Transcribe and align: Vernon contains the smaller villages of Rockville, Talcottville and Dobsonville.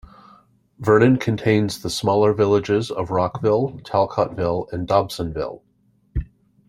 Vernon 0.79 1.17
contains 1.17 1.79
the 1.83 1.89
smaller 1.91 2.33
villages 2.33 2.89
of 2.89 3.11
Rockville, 3.11 3.79
Talcottville 3.83 4.65
and 4.73 4.87
Dobsonville. 4.87 5.61